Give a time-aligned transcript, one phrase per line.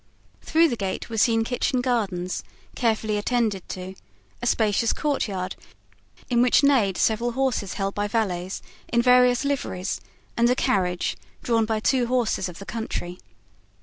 [0.41, 2.43] Through the gate was seen kitchen gardens,
[2.75, 3.93] carefully attended to,
[4.41, 5.55] a spacious courtyard,
[6.27, 10.01] in which neighed several horses held by valets in various liveries,
[10.35, 13.19] and a carriage, drawn by two horses of the country.